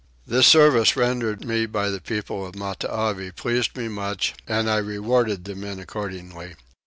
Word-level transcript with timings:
This 0.25 0.47
service 0.47 0.97
rendered 0.97 1.45
me 1.45 1.67
by 1.67 1.89
the 1.91 2.01
people 2.01 2.43
of 2.43 2.55
Matavai 2.55 3.35
pleased 3.35 3.77
me 3.77 3.87
much 3.87 4.33
and 4.47 4.67
I 4.67 4.77
rewarded 4.77 5.45
the 5.45 5.53
men 5.53 5.77
accordingly. 5.77 6.55